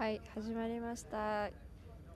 [0.00, 1.50] はい始まりました。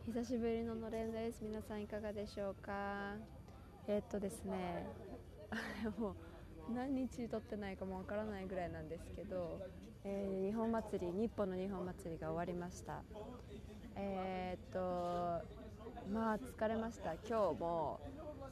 [0.06, 1.44] 久しぶりののれんです。
[1.44, 3.12] 皆さんいかがでしょうか？
[3.86, 4.86] えー、っとですね
[6.00, 6.12] も
[6.70, 9.60] う何日撮ってないかもわからないぐらいなんですけど、
[10.02, 13.02] えー、日本祭り日本の日本祭りが終わりました。
[13.96, 15.46] えー、っと
[16.10, 17.12] まあ疲れました。
[17.28, 18.00] 今日も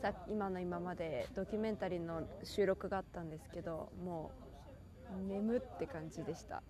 [0.02, 4.30] さ今の今までドキュメンタリーの収録があったんですけども
[5.18, 6.62] う眠って感じでした。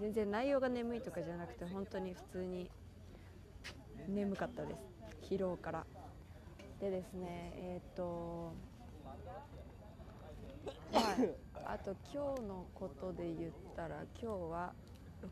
[0.00, 2.70] 全然内容が眠いとかじゃなくて本当に普通に
[4.08, 5.34] 眠かったです。
[5.34, 5.86] 疲労から。
[6.80, 8.52] でですねえっ、ー、と
[10.92, 11.00] ま
[11.64, 14.72] ああと今日のことで言ったら今日は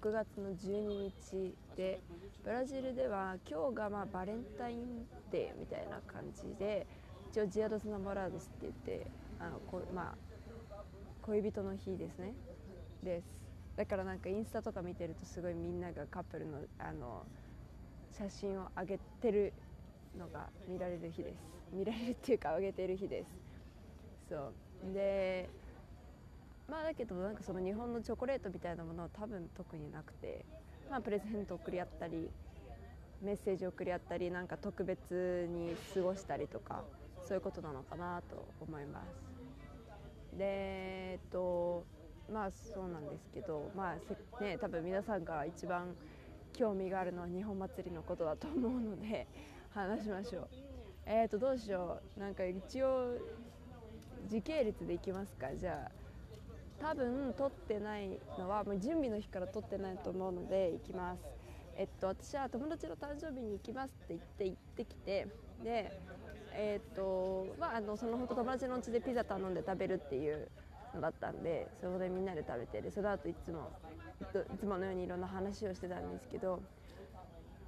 [0.03, 2.01] 6月の12日で
[2.42, 6.87] ブラジルでは今日がまあバレンタインデーみたいな感じで
[7.31, 9.06] 一応ジアドスナモラードスって言って
[9.39, 10.77] あのこ、まあ、
[11.23, 12.34] 恋人の日ですね。
[13.03, 13.44] です。
[13.77, 17.24] だからなんかインスタとか見てるとすごいみんながカップルのあの
[18.16, 19.53] 写真を上げてる
[20.16, 21.39] のが見られる日です。
[21.72, 23.31] 見られるっていうか上げてる日です。
[24.28, 24.92] そう。
[24.94, 25.48] で
[26.69, 30.44] まあだけどなんかその日本のチョコレートみたいなものは多分特になくて
[30.88, 32.31] まあプレゼント送り合ったり
[33.20, 36.83] メッセージ送り合ったりなんか特別に過ごしたりとか
[37.27, 39.03] そういうことなのかなと思いま
[40.33, 40.38] す。
[40.38, 40.44] で
[41.12, 41.84] えっと
[42.33, 43.97] まあそうなんですけどま
[44.39, 45.94] あね多分皆さんが一番
[46.53, 49.27] 興味があるのは日本祭りのことだと思うので
[49.70, 50.48] 話しましょう。
[51.06, 52.20] えーとどうしよう。
[52.20, 53.19] なんか一応
[54.27, 55.55] 時系列でいきますか。
[55.56, 55.92] じゃあ
[56.78, 61.22] 多分撮ってないのはもう準備の日から撮ってないと思うので行きます。
[61.77, 65.27] えっと私は友達の誕生日に行きますって言って行ってきて
[65.62, 65.92] で
[66.53, 70.48] えっとまああのその本当友達の家でピザ頼んで食べるっていう
[71.00, 73.70] だったんでそこでみんなで食べてでその後いつも
[74.55, 76.62] いつものようにいろんな話をしてたんですけど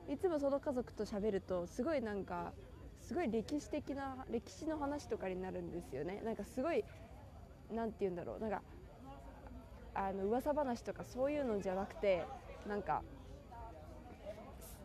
[0.08, 2.52] いつもその家族と喋るとすごいなんか
[3.00, 6.20] すごい歴史的な歴史の話とかになるんですよね。
[6.25, 6.84] なんかすごい
[7.72, 8.62] なんて言うんだろうなんか
[9.94, 12.25] あの噂話とかそういうのじゃなくて
[12.69, 13.03] なんか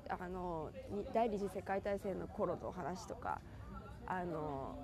[0.07, 0.69] あの
[1.13, 3.39] 第二次世界大戦の頃の話とか
[4.05, 4.75] あの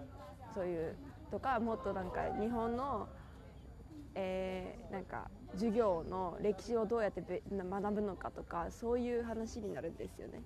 [0.54, 0.96] そういう
[1.32, 3.08] とかもっとなんか日本の
[4.20, 10.42] えー、なんか授業の歴史をどうやって学ぶのかとかそういう話になるんですよね。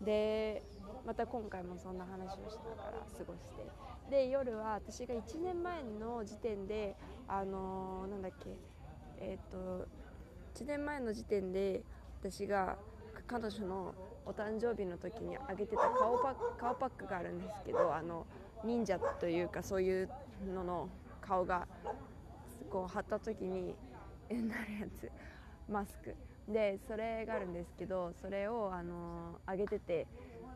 [0.00, 0.62] で
[1.06, 6.96] また今回もそんな話をしながら過ごしてで夜は私が1年前の時点で
[7.28, 8.50] あのー、なんだっけ
[9.18, 9.86] えっ、と
[10.56, 11.82] 1年前の時点で
[12.20, 12.76] 私が
[13.26, 13.94] 彼女の
[14.26, 18.26] お誕生日の時にあげてた顔パック顔パックがあるんですけどあの
[18.64, 20.10] 忍者というかそういう
[20.52, 20.88] のの
[21.20, 21.66] 顔が
[22.68, 23.78] こう貼った時に
[24.30, 25.12] なるやつ。
[25.68, 26.18] マスク。
[26.48, 30.08] でそれがあるんですけどそれをあの上げてて。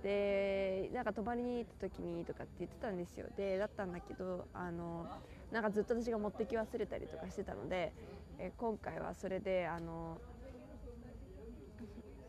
[0.03, 3.28] でなんか泊まりに行った時にとかって言ってたんですよ。
[3.34, 5.10] でだったんだけどあの
[5.50, 7.94] なんかずっと私が持ってき忘れたりとかしてたので
[8.38, 10.22] え今回はそれであの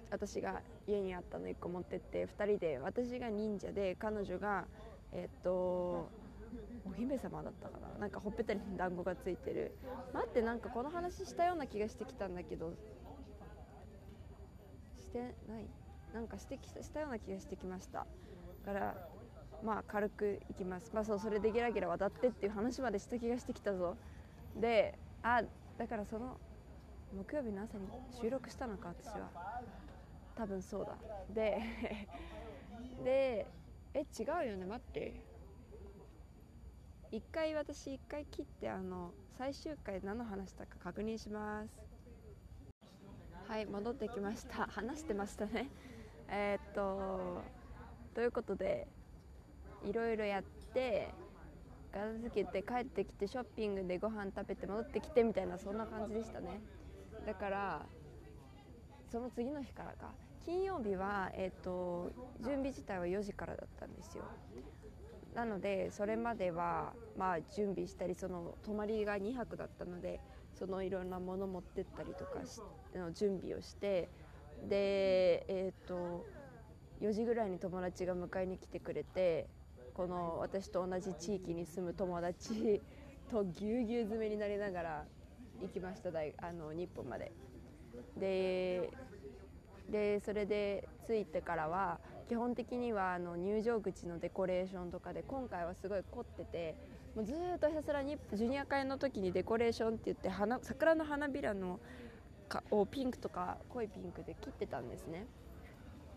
[0.09, 4.69] 私が家にあったの1個持ってって2人で私が忍者で彼女が
[5.11, 6.13] えっと
[6.91, 8.00] お姫様だったかな？
[8.00, 9.72] なんかほっぺたに団子がついてる。
[10.13, 12.74] 待ってなんかこの話したような気がしてきたんだけど。
[14.97, 15.66] してない。
[16.13, 18.06] なんかしてきしたような気がしてきました。
[18.66, 18.96] から
[19.63, 20.91] まあ軽くいきます。
[20.94, 23.96] まあそうそれでゲラゲラ渡ってっていう話までした気がしてきたぞ。
[24.56, 25.44] であ
[25.78, 26.38] だからその
[27.13, 27.88] 木曜日の朝に
[28.22, 29.29] 収録したのか私は。
[30.35, 30.97] 多分そうだ。
[31.34, 31.62] で
[33.03, 33.47] で
[33.94, 34.66] え違うよね？
[34.66, 35.30] 待って。
[37.11, 41.69] 1回私1回切ってあの最終回何の話したか確認します。
[43.49, 44.66] はい戻ってきました。
[44.72, 45.67] 話してましたね。
[46.31, 47.41] え、っと
[48.16, 48.88] ということで
[49.83, 51.13] いろいろやって
[51.91, 56.61] 片付けて帰ってきてショッピングでご飯食べて戻ってきてみたいなそんな感じでしたね。
[57.25, 57.85] だから
[59.09, 60.13] その次の日からか。
[60.46, 62.09] 金曜日は、えーと
[62.40, 64.23] 準備自体は4時からだったんですよ。
[65.31, 70.23] なのでそれまではまあ準備したりその泊まりが2泊だったので
[70.53, 72.63] そのいろんなもの持ってったりとかし
[72.93, 74.11] の準備をして
[74.61, 76.29] でえっ、と
[76.99, 79.49] 4時ぐらいに友達が迎えに来てくれて
[79.93, 82.85] この私と同じ地域に住む友達
[83.27, 85.11] とぎゅうぎゅう詰めになりながら
[85.59, 87.35] 行きました大あの日本まで。
[88.16, 88.97] で
[89.87, 92.01] でそれで着いてからは
[92.31, 96.78] 基本的にはあの入場口のデコレーションとかで今回はすごい凝ってて
[97.13, 101.81] もうずっとひたすらにジュニア会の時にデコレーションって言って花桜の花びらの
[102.47, 105.25] かをピンクとか濃いピンクで切ってたんですね。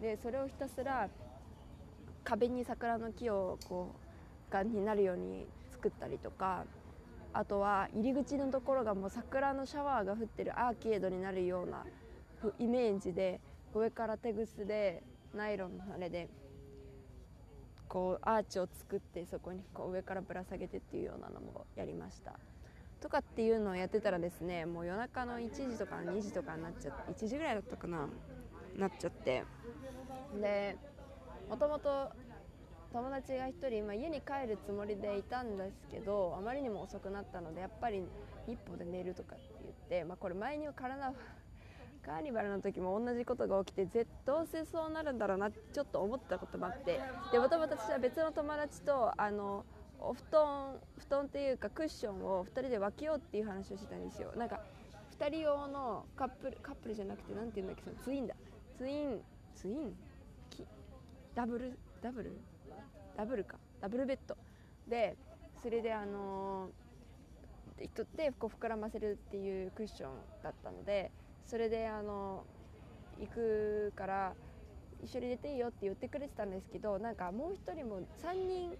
[0.00, 1.08] でそれをひたすら
[2.22, 3.90] 壁に桜の木をこ
[4.48, 6.64] うがになるように作ったりとか
[7.32, 11.84] あとは入り口のところがもう桜のシャワーが降ってるアーケードになるような
[12.60, 13.40] イメージで
[13.74, 15.02] 上からテグスで
[15.34, 16.28] ナイロンのあれで
[17.88, 22.38] こうアーチを作ってそこにこう上からぶら下げてっていうようなのもやりました。
[23.00, 28.08] とかっていうのをやってたらですねもう夜中の1時とか2時とかになっちゃって1時ぐらいだったかな
[28.76, 29.44] なっちゃって。
[30.40, 30.76] で
[31.48, 32.10] もともと
[32.92, 38.06] 友達が1人、まあ、家に帰るつもりでいたんですけどあまりにも遅くなったのでやっぱり
[38.46, 41.12] 一歩で寝るとかって言って、まあ、これ前に体
[42.04, 47.00] カーニバルの時も同じことが起きて絶どうせそうなるんだろうなってちょっと思ったこともあって
[47.32, 49.64] でもともと私は別の友達とあの
[49.98, 54.32] お布団布団っていうかクッションを2人で分けようっていう話をしてたんですよ。
[54.36, 54.60] なんか
[55.18, 58.34] 2人用のカップルカップルじゃなくて何て言うんだっけそのツインだ。
[58.76, 59.20] ツイン
[59.54, 59.96] ツイン？
[61.34, 61.78] ダブル？
[62.02, 62.32] ダブル？
[63.16, 63.56] ダブルか。
[63.80, 64.36] ダブルベッド。
[64.88, 65.16] で
[65.62, 66.68] それであの
[67.80, 70.10] 人でこう膨らませるっていうクッション
[70.42, 71.10] だったので
[71.46, 72.44] それであの
[73.20, 74.34] 行くから
[75.02, 78.70] 一緒に出ていいよって言ってくれてたんですけどなんかもう1人も3人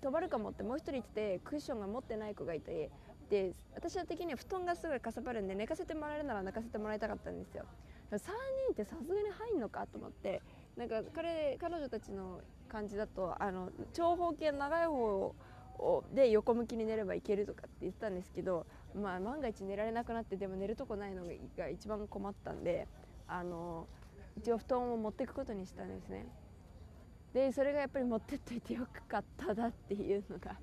[0.00, 2.90] 泊まるかもってもう1人言ってクッションが持ってない子がいて
[3.30, 7.64] で私は的には布団がすごいかさばるんで寝かせてもらえるなら寝かせてもらいたかったんですよ。
[8.10, 8.28] 3人
[8.72, 10.42] ってさすがに入んのかと思って
[10.76, 15.34] なんか彼彼女たちの感じだとあの長方形長い方
[15.78, 21.24] をで横向きに寝ればいけるとかって言ってたんですけど、まあ、万が一寝られなくなってでも寝るとこないの
[21.58, 22.86] が一番困ったんで
[23.26, 23.86] あの
[24.36, 26.26] 一応布団を持っていくことにしたんですね。
[27.32, 30.56] でそれがやっぱり持ってっといてよかっただっていうのが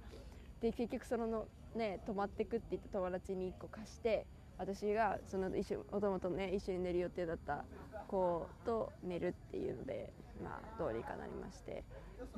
[0.61, 4.25] で結局そのね泊まってくって言った友達に1個貸して
[4.57, 7.65] 私がその一緒もともとね一緒に寝る予定だった
[8.07, 11.83] 子と寝るっていうのでまあどうにかなりまして。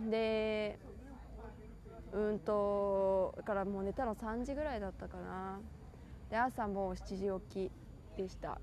[0.09, 0.79] で
[2.13, 5.59] うんとだからもう寝たの3時ぐらいだったかな。
[6.33, 8.59] で朝も7時起きでした。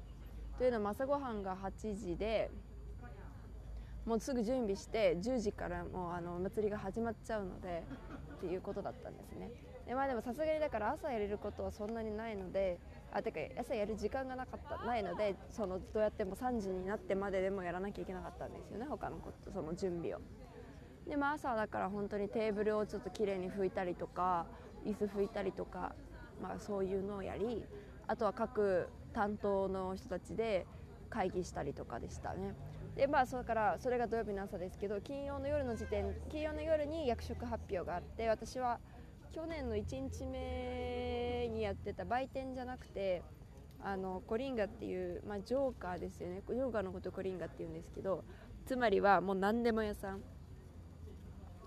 [0.58, 2.50] というのも朝ごはんが8時で
[4.04, 7.84] もうすぐ準備して10時からもうあの祭りが始まっちゃうので
[8.38, 9.52] っていうことだったんですね。
[9.86, 12.80] でまあでもさすがにだから朝やれることはそんなにないので
[13.12, 20.18] あてか朝やる時間がなかったないのでそのどうやっても3時になってまででもやらなきゃいけなかったんですよね他のことその準備を。
[21.08, 24.46] でまあ朝だから本当にテーブルをちょっときれいに拭いたりとか
[24.84, 25.94] 椅子拭いたりとか、
[26.42, 27.64] まあ、そういうのをやり
[28.06, 30.66] あとは各担当の人たちで
[31.08, 32.54] 会議したりとかでしたね。
[32.96, 38.80] でまあそれからそれが土曜日の朝ですけど金曜の夜の時点金曜の夜に役職発表があって私は
[39.32, 43.22] 去年の1日目にやってた売店じゃなくて
[43.82, 46.42] あのコリンガっていう、まあ、ジョーカーですよね。
[46.48, 48.24] ジョーカーのことコリンガっていうんですけど
[48.66, 50.22] つまりはもう何でも屋さん。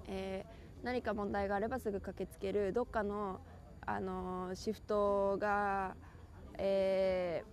[0.08, 2.74] えー、何か問題があればすぐ駆けつける。
[2.74, 3.40] どっかの、
[3.86, 5.96] あの、シフトが、
[6.58, 7.44] え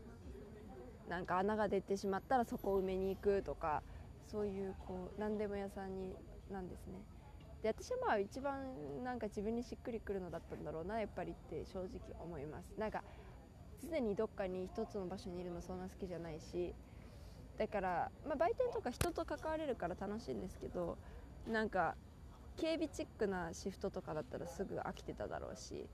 [1.08, 3.82] ー、なんか穴が出てしまったらそこを埋めに行くとか
[4.30, 6.14] そういうこう何でも屋さんに
[6.50, 7.02] なんですね。
[7.62, 13.02] で私はまあ一番なんか自分にしっくりくるのだったんだろうなやっぱりって正直思いますなんか
[13.82, 16.74] 常にどっかに一つの場所にいるのそんな好きじゃないし
[17.58, 20.96] だから、まあ、売店とか人と関われるから楽しいんですけど
[21.46, 21.96] なんか
[22.56, 25.86] 警備チックなシフトとかだったらすぐ飽きてただろうし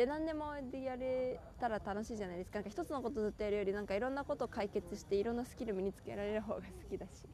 [0.00, 2.60] で何でもでやれたら楽しいじゃないですか。
[2.60, 7.28] なんか一つのことずっとやるよりなんかいろんなことを解決していろんなスキル身につけられる方が好きだし。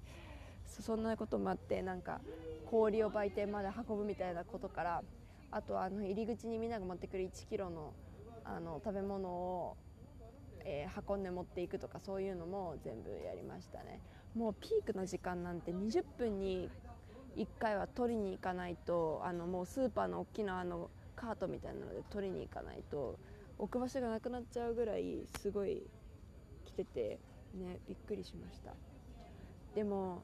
[0.67, 2.21] そんなこともあってなんか
[2.69, 5.03] 氷を売店まで運ぶみたいなことから
[5.53, 7.93] あとあの入り口にみんなが持ってくる1 k g の
[8.45, 9.77] あの食べ物を、
[10.65, 14.01] えー、運んで持っていくとかそういうのも全部やりましたね。
[14.35, 16.69] もうピークの時間なんて20分に
[17.37, 23.19] 1回は取りに行かないとあのもうスーパーの大きなあのカートみたいなので取りに行かないと
[23.59, 25.83] 置く場所がなくなっちゃうぐらいすごい
[26.65, 27.19] 来てて
[27.55, 28.73] ねびっくりしました。
[29.75, 30.23] でも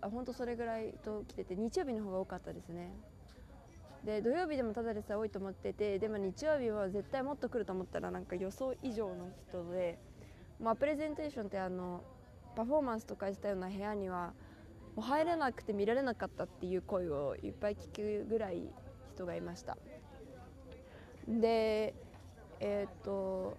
[0.00, 2.92] あ本当それぐらいと来てて日曜日の方が多かったですね。
[4.04, 9.98] で土曜日でもただでさえ多いと思っててでも日曜日は絶対もっと来ると思ったらなんか予想以上の人で、
[10.60, 12.02] まあ、プレゼンテーションってあの
[12.54, 14.34] パフォーマンスとかしたような部屋には
[14.94, 18.68] もう入れなくて見られなかったっていう声をいっぱい聞くぐらい
[19.14, 19.78] 人がいました。
[21.28, 21.94] で
[22.60, 23.56] えっ、と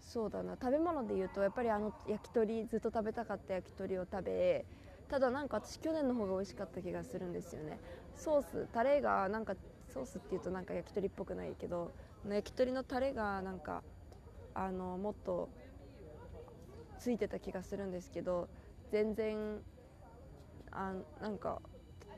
[0.00, 0.56] そうだな。
[0.60, 4.64] 食べ物で言うとやっぱりあの焼き鳥ずっと食べたかった焼き鳥を食べ
[5.08, 7.78] ただなんか私去年の方が美味しかった気がするんですよね。
[8.16, 9.54] ソースタレがなんか
[9.92, 11.92] ソースっていうとなんか焼き鳥っぽくないけど
[12.28, 13.82] 焼き鳥のタレがなんか
[14.54, 15.48] あのもっと
[16.98, 18.48] ついてた気がするんですけど
[18.90, 19.60] 全然
[20.70, 21.60] あなんか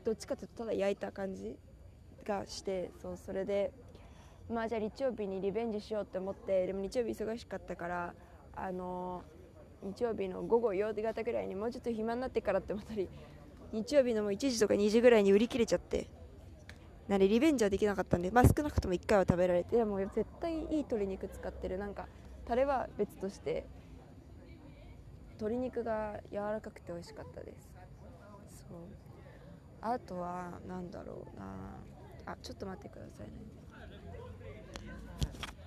[0.05, 1.57] どっちかというとただ焼いた感じ
[2.25, 3.73] がしてそうそれで
[4.53, 8.15] まあじゃあ日曜日にリベンジしようって思ってでも日曜日忙しかったから
[8.55, 9.23] あの
[9.83, 13.09] 日曜日の午後夕方ぐらいにもうちょっと暇になってからって思ったり
[13.73, 16.07] 日曜日のもう1時とか2時ぐらいに売り切れちゃって
[17.09, 21.79] なリベンジはできなかったんで、まあ、少なくとも1回は食べられてでも絶対いい鶏肉使ってる。
[21.79, 22.07] なんか
[22.47, 23.65] タレは別として
[25.39, 27.69] 鶏肉が柔らかくて美味しかったです。
[28.69, 28.79] そう。
[29.81, 31.45] あとは何だろうな。
[32.27, 33.62] あちょっと待ってくださいね。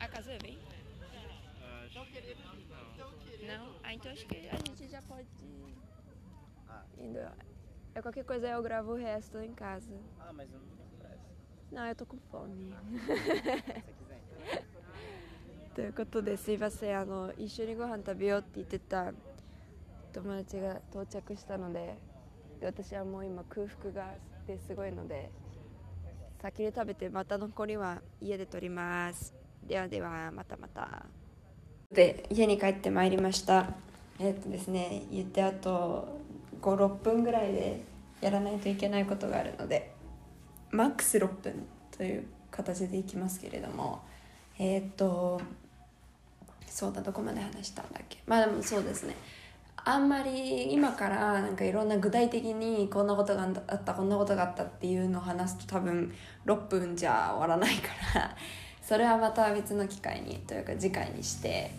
[0.05, 0.59] あ Kazubi?
[3.47, 3.75] Não?
[3.83, 5.27] Ah, então acho que a gente já pode
[6.99, 7.19] indo.
[7.95, 9.99] É qualquer coisa eu gravo o resto em casa.
[10.19, 11.23] Ah, mas eu não tenho pressa.
[11.71, 12.75] Não, eu tô com fome.
[15.75, 19.11] せっかくということですいませんあの一緒にご飯食べようって言ってた
[20.13, 21.97] 友達が到着したので
[22.61, 24.13] で私はもう今空腹が
[24.47, 25.29] ですごいので
[26.41, 31.05] 先に食べてまた残りは家で取りますではではまたまた。
[31.91, 33.73] で家に帰ってまいりました。
[34.19, 36.07] えっとですね言ってあと
[36.61, 37.83] 56分ぐらいで
[38.21, 39.93] やらないといけないことがあるので
[40.71, 44.01] マックス6分という形でいきますけれども
[44.57, 45.41] えっと
[46.67, 48.19] そうだどこまで話したんだっけ？
[48.25, 49.15] まあでもそうですね。
[49.87, 56.11] あんまり今からなんかいろんな具体的にこんなことがあったこんなことがあったっていうのを話すと多分
[56.45, 58.35] 6分じゃ終わらないから
[58.87, 61.71] それはまた別の機会にというか次回にして。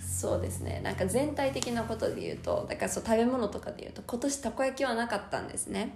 [0.00, 0.80] そうですね。
[0.82, 5.94] なんか全体的なことで言うとだからそう食べ物とかで言うと今年たこ焼きはなかったんですね。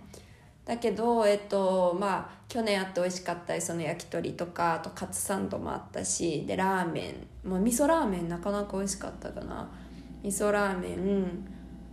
[0.67, 7.49] だけどえっとまあ去年あって美味しかったりその焼き鳥とかあとカツサンドもあったしでラーメン。
[7.49, 9.69] もう味噌ラーメンなかなか美味しかったかな。
[10.23, 11.45] 味噌ラーメン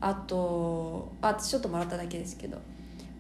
[0.02, 2.58] あとあちょっともらっただけですけど。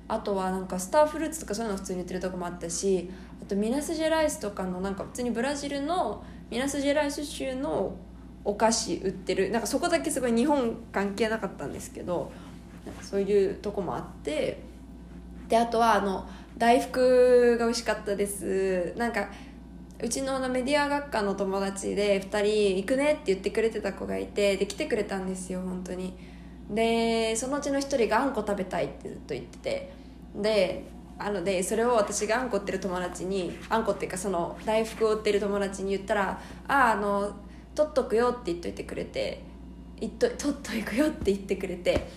[0.08, 3.10] あとはなんかスターフルーツとかそういうの普通に売ってるとこもあったし
[3.42, 7.96] あとミナスジェライスとかのなんか普通にブラジルのミナスジェライス州の
[8.46, 12.32] お菓子売ってるなんかそこだけすごい日本関係なかったんですけど
[13.02, 14.62] そういうとこもあって
[15.50, 18.94] であとはあの大福が美味しかったです。
[18.98, 19.30] なんか
[20.00, 26.16] うちののメディア学科の友達で2人行くねって言ってくれてた子がいてで来てくれたんですよ本当に。
[26.70, 29.97] でそのうちの1人があんこ食べたいってずっと言ってて。
[30.36, 30.84] で
[31.19, 37.34] あのでそれを私があんこ売ってる友達にあんこっていうかその大福を売ってる友達に言ったら「あああの
[37.74, 39.41] 取っとくよ」って言っといてくれて
[40.00, 42.07] 言っと「取っといくよ」って言ってくれて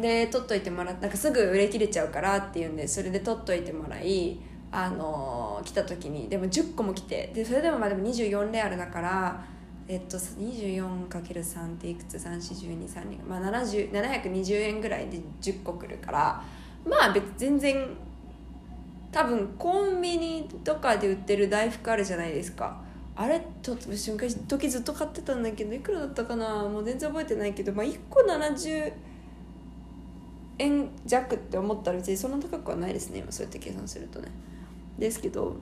[0.00, 4.38] で取っといてもらってなんかすぐ売れ切れちゃうからっていうんでそれで取っといてもらい
[4.70, 9.44] あの来た時にでも10個も来てでそれでもまあでも24レアルだから
[9.86, 16.42] えっと 24×3 っていくつ？341232まあ70 720円ぐらいで10個来るから
[16.86, 17.88] まあ別全然
[19.10, 22.82] 多分コンビニとかで売ってる大福あるじゃないですか。
[23.16, 26.64] あれちょっと瞬間時ずっと買ってたんだけどいくらだったかな？
[26.64, 28.92] もう全然覚えてないけどまあ1個70
[30.58, 33.20] 円弱って思ったら別にそんな高くはないですね。
[33.20, 34.28] 今そうやって計算するとね。
[34.98, 35.56] ですけど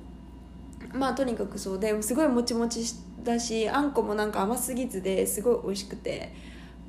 [0.92, 1.78] まあとにかくそう。
[1.78, 2.82] ですごいもちもち
[3.22, 6.32] だしあんこもなんか甘すぎずですごい美味しくて。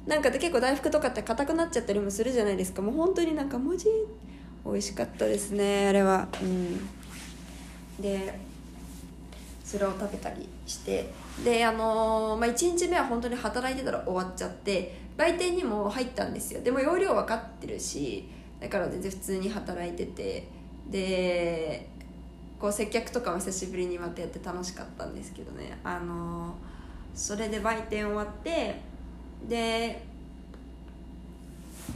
[0.06, 2.82] なんか結構大福とかって硬くなっちゃったりもするじゃないですか。
[2.82, 3.88] もう本当になんか文字
[4.66, 6.28] 美味しかったですねあれは。
[6.42, 6.80] うん。
[8.02, 8.40] で
[9.64, 11.12] それを食べたりして。
[11.44, 16.62] であのーまあ、1日目は本当に働いてたら終わっちゃって売店にも入ったんですよ。
[16.62, 18.30] でも容量分かってるし
[18.60, 20.48] だから全然普通に働いてて。
[20.90, 21.88] で
[22.60, 25.78] こう接客とかも久しぶりにまたやって楽しかったんですけどね。
[25.84, 26.74] あのー
[27.14, 28.82] それで売店終わって
[29.48, 30.04] で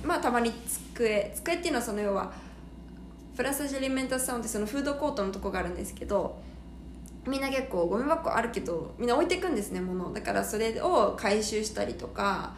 [0.04, 0.52] まあたまに
[0.94, 2.32] 机机っていうのはその要は
[3.38, 6.42] プラスジェリメンタサウンってそのフードコートのとこがあるんですけど
[7.28, 10.12] みんな結構ゴミ箱あるけどみんな置いていくんですね物。
[10.12, 12.56] だからそれを回収したりとか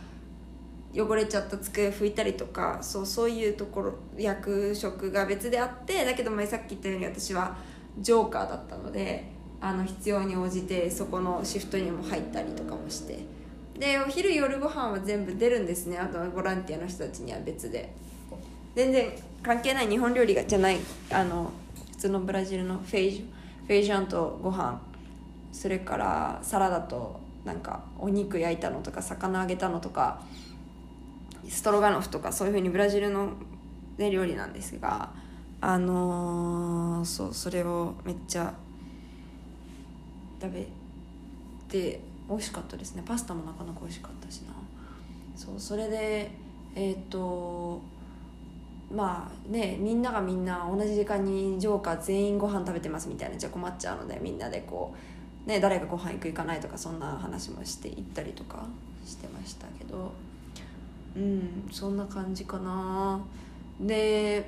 [0.95, 7.57] 汚れちゃった机拭いたりとかそうそういうところ役職が別であってだけどもさっき言ったように私は
[7.99, 13.19] ジョーカーだったのであの必要に応じてそこのシフトにも入ったりとかもして。
[13.77, 15.97] でお昼夜ご飯は全部出るんですね。
[15.97, 17.93] あとはボランティアの人たちには別で。
[18.79, 19.11] 全然
[19.43, 20.77] 関係ない日本料理がじゃない
[21.11, 21.51] あの
[21.91, 23.29] 普通のブラジルのフェイジ
[23.67, 24.79] フェイジャンとご飯
[25.51, 30.21] それからサラダとなんかお肉焼いたのとか魚揚げたのとか
[31.49, 33.33] ストロガノフとかそういうふうにブラジルの、
[33.97, 35.09] ね、料理なんですが
[35.59, 38.53] あのーそうそれをめっちゃ
[40.41, 40.65] 食べ
[41.67, 43.03] て美味しかったですね。
[43.05, 44.53] パスタもなかなか美味しかったしな。
[45.35, 46.31] そうそれで
[46.75, 47.81] えっ、と
[48.93, 54.93] まあねみんながみんな同じ時間にジョーカー全員ご飯食べてますみたいなじゃ困っちゃうのでみんなでこ
[55.45, 58.65] うね誰がご飯行く行かないとかそんな話もして行ったりとか
[59.05, 60.11] してましたけど。
[61.15, 63.19] うんそんな感じかな。
[63.81, 64.47] で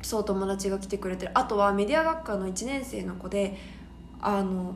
[0.00, 1.32] そう友達が来てくれてる。
[1.34, 3.58] あとはメディア学科の1年生の子で
[4.20, 4.74] あの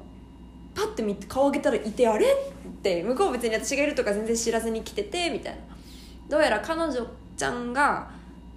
[0.75, 2.27] パッて見て顔上げたらいてあれ？
[2.27, 5.61] って向こう別に私がいるとか全然知らずに来ててみたいな。
[6.29, 8.11] どうやら彼女ちゃんが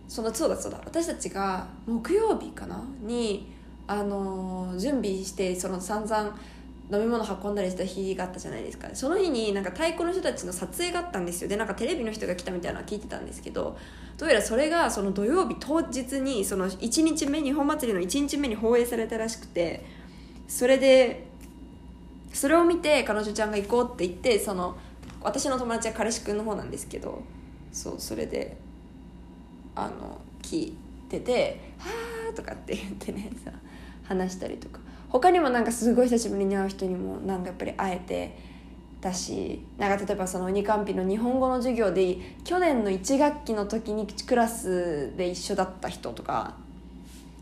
[0.10, 0.82] そのそうだそうだ。
[0.84, 2.84] 私たちが木曜日かな？
[3.02, 3.54] に
[3.88, 6.38] あの準備してその散々
[6.92, 8.90] 飲み物運んだりした日があったじゃないですか。
[8.94, 11.48] その日になんか太鼓の人たちの撮影があったんですよ。
[11.48, 13.78] でなんかテレビの人が来たみたいなのは聞いてたんですけど
[14.18, 19.86] どうやらそれがその土曜日当日にその1日目日本祭りの1日目に放映されたらしくて
[20.48, 21.28] それで
[22.34, 24.76] それを見て彼女ちゃんが行こうって言ってその
[25.22, 27.22] 私の友達は彼氏くんの方なんですけど
[27.72, 28.58] そうそれで
[29.86, 30.78] あの聞い
[31.10, 31.90] てて「は
[32.32, 33.52] あ」とかって言ってねさ
[34.04, 34.80] 話したりとか。
[35.10, 38.38] 他にもなんかすごい久しぶりに会う人にもなんかやっぱり会えて
[39.02, 46.56] だしなんか例えばその二カンピの日本語の授業で去年の1学期の時にクラスで一緒だった人とか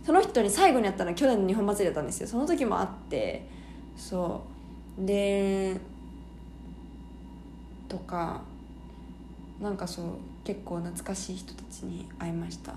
[0.05, 2.27] その人に最後に会ったのは去年の日本祭りだったんですよ。
[2.27, 3.45] その時も会って
[3.97, 4.41] そ
[4.97, 5.05] う。
[5.05, 5.75] で
[7.89, 8.41] とか
[9.59, 10.05] なんかそう。
[10.47, 12.73] 結構懐かしい人たちに会いました。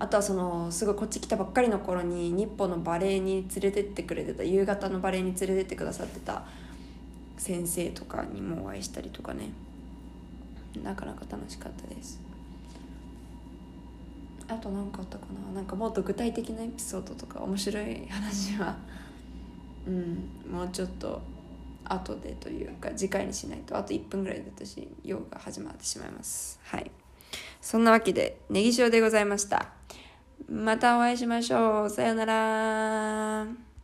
[0.00, 6.42] あとはそのすごいこっち来たばっかりの頃に日本のバレエに連れてってくれてた夕方のバレエに連れてってくださってた
[7.36, 9.50] 先生とかにもお会いしたりとかね。
[10.82, 12.20] なかなか楽しかったです。
[14.48, 15.54] あと何かあったかな。
[15.54, 18.76] なんかもっと具体的なエピソードとか面白い話は。
[19.86, 21.22] うんもうちょっと
[21.88, 23.76] 後でというか次回にしないと。
[23.76, 26.60] あと1分ぐらいで私用が始まってしまいます。
[26.64, 26.90] はい。
[27.60, 29.68] そんなわけでネギ塩でございました。
[30.48, 31.90] またお会いしましょう。
[31.90, 33.67] さようなら。